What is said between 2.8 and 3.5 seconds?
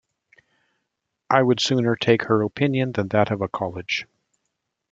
than that of a